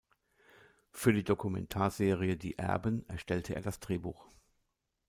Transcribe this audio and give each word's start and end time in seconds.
Für 0.89 1.13
die 1.13 1.23
Dokumentar-Serie 1.23 2.35
„Die 2.35 2.57
Erben“ 2.57 3.07
erstellte 3.07 3.53
er 3.53 3.61
das 3.61 3.79
Drehbuch. 3.79 4.25